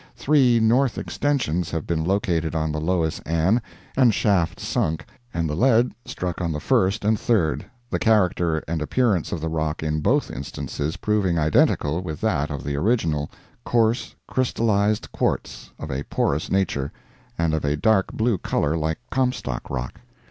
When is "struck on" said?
6.07-6.51